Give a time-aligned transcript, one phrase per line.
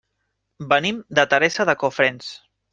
[0.71, 2.35] Venim de Teresa de Cofrents.